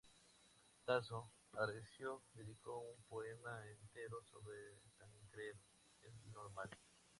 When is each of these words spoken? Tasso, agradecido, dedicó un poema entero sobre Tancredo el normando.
Tasso, 0.83 1.29
agradecido, 1.51 2.23
dedicó 2.33 2.79
un 2.79 3.03
poema 3.03 3.61
entero 3.69 4.17
sobre 4.23 4.55
Tancredo 4.97 5.61
el 6.01 6.31
normando. 6.31 6.75